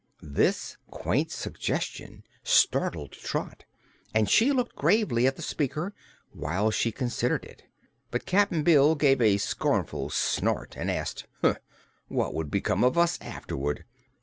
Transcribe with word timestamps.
This 0.33 0.77
quaint 0.89 1.29
suggestion 1.29 2.23
startled 2.41 3.11
Trot 3.11 3.65
and 4.15 4.27
she 4.27 4.51
looked 4.51 4.75
gravely 4.75 5.27
at 5.27 5.35
the 5.35 5.43
speaker 5.43 5.93
while 6.31 6.71
she 6.71 6.91
considered 6.91 7.45
it, 7.45 7.65
but 8.09 8.25
Cap'n 8.25 8.63
Bill 8.63 8.95
gave 8.95 9.21
a 9.21 9.37
scornful 9.37 10.09
snort 10.09 10.75
and 10.75 10.89
asked: 10.89 11.27
"What 12.07 12.33
would 12.33 12.49
become 12.49 12.83
of 12.83 12.97
us 12.97 13.21
afterward? 13.21 13.85